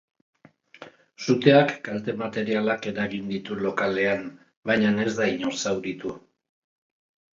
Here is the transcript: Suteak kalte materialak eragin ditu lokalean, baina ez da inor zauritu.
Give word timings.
Suteak 1.25 1.73
kalte 1.87 2.15
materialak 2.23 2.89
eragin 2.93 3.29
ditu 3.35 3.59
lokalean, 3.67 4.25
baina 4.71 4.95
ez 5.07 5.17
da 5.21 5.29
inor 5.37 5.59
zauritu. 5.67 6.19